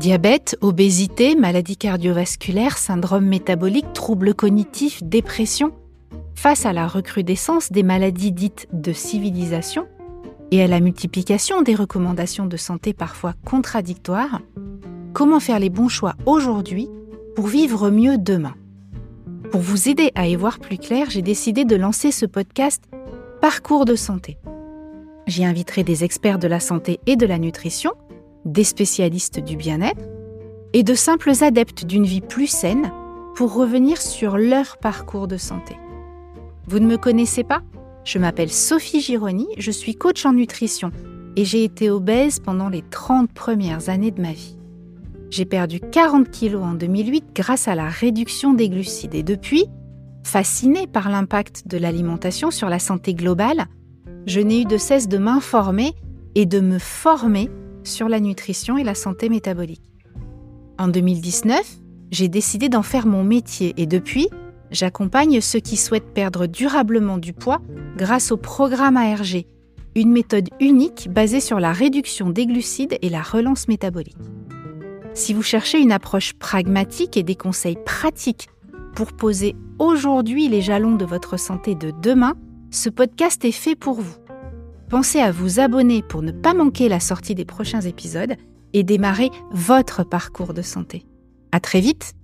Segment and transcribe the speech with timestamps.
[0.00, 5.72] Diabète, obésité, maladie cardiovasculaire, syndrome métabolique, troubles cognitifs, dépression.
[6.34, 9.86] Face à la recrudescence des maladies dites de civilisation
[10.52, 14.40] et à la multiplication des recommandations de santé parfois contradictoires,
[15.12, 16.88] comment faire les bons choix aujourd'hui
[17.36, 18.54] pour vivre mieux demain?
[19.50, 22.84] Pour vous aider à y voir plus clair, j'ai décidé de lancer ce podcast
[23.42, 24.38] Parcours de santé.
[25.26, 27.92] J'y inviterai des experts de la santé et de la nutrition
[28.44, 30.04] des spécialistes du bien-être
[30.72, 32.92] et de simples adeptes d'une vie plus saine
[33.34, 35.76] pour revenir sur leur parcours de santé.
[36.66, 37.62] Vous ne me connaissez pas?
[38.04, 40.90] Je m'appelle Sophie Gironi, je suis coach en nutrition
[41.36, 44.56] et j'ai été obèse pendant les 30 premières années de ma vie.
[45.30, 49.66] J'ai perdu 40 kilos en 2008 grâce à la réduction des glucides et depuis,
[50.24, 53.66] fascinée par l'impact de l'alimentation sur la santé globale,
[54.26, 55.94] je n'ai eu de cesse de m'informer
[56.34, 57.48] et de me former
[57.84, 59.92] sur la nutrition et la santé métabolique.
[60.78, 61.60] En 2019,
[62.10, 64.28] j'ai décidé d'en faire mon métier et depuis,
[64.70, 67.60] j'accompagne ceux qui souhaitent perdre durablement du poids
[67.96, 69.44] grâce au programme ARG,
[69.94, 74.16] une méthode unique basée sur la réduction des glucides et la relance métabolique.
[75.14, 78.48] Si vous cherchez une approche pragmatique et des conseils pratiques
[78.94, 82.34] pour poser aujourd'hui les jalons de votre santé de demain,
[82.70, 84.19] ce podcast est fait pour vous
[84.90, 88.34] pensez à vous abonner pour ne pas manquer la sortie des prochains épisodes
[88.72, 91.06] et démarrer votre parcours de santé.
[91.52, 92.14] À très vite